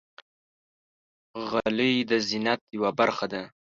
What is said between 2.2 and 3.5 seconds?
زینت یوه برخه ده.